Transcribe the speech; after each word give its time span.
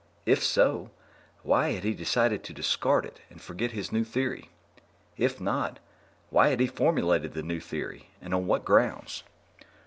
If 0.25 0.43
so, 0.43 0.89
why 1.43 1.73
had 1.73 1.83
he 1.83 1.93
decided 1.93 2.43
to 2.45 2.53
discard 2.53 3.05
it 3.05 3.19
and 3.29 3.39
forget 3.39 3.69
his 3.69 3.91
new 3.91 4.03
theory? 4.03 4.49
If 5.15 5.39
not, 5.39 5.77
why 6.31 6.47
had 6.47 6.59
he 6.59 6.65
formulated 6.65 7.35
the 7.35 7.43
new 7.43 7.59
theory, 7.59 8.09
and 8.19 8.33
on 8.33 8.47
what 8.47 8.65
grounds? 8.65 9.21